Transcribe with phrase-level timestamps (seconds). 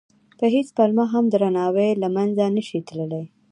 [0.39, 3.23] په هېڅ پلمه هم درناوی له منځه نه شي تللی.